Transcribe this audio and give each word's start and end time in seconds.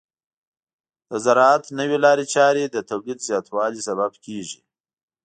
د 1.09 1.11
زراعت 1.25 1.63
نوې 1.79 1.97
لارې 2.05 2.25
چارې 2.35 2.63
د 2.69 2.77
تولید 2.89 3.19
زیاتوالي 3.27 3.81
سبب 3.87 4.11
کیږي. 4.25 4.59